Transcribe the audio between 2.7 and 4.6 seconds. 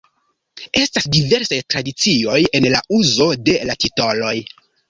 la uzo de la titoloj.